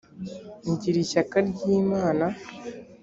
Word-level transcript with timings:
ngira 0.69 0.97
ishyaka 1.05 1.37
ry’imana 1.51 2.25